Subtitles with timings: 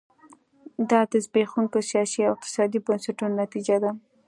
[0.89, 3.91] دا د زبېښونکو سیاسي او اقتصادي بنسټونو نتیجه ده.